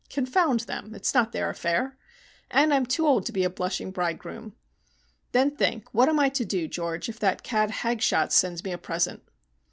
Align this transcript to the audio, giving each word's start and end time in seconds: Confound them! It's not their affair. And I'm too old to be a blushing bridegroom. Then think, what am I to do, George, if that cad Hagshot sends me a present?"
Confound 0.09 0.61
them! 0.61 0.95
It's 0.95 1.13
not 1.13 1.31
their 1.31 1.51
affair. 1.51 1.95
And 2.49 2.73
I'm 2.73 2.87
too 2.87 3.05
old 3.05 3.23
to 3.27 3.31
be 3.31 3.43
a 3.43 3.51
blushing 3.51 3.91
bridegroom. 3.91 4.55
Then 5.31 5.51
think, 5.55 5.93
what 5.93 6.09
am 6.09 6.19
I 6.19 6.29
to 6.29 6.43
do, 6.43 6.67
George, 6.67 7.07
if 7.07 7.19
that 7.19 7.43
cad 7.43 7.69
Hagshot 7.69 8.31
sends 8.33 8.63
me 8.63 8.71
a 8.71 8.79
present?" 8.79 9.21